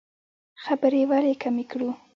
خبرې 0.63 1.01
ولې 1.09 1.33
کمې 1.41 1.63
کړو؟ 1.71 1.89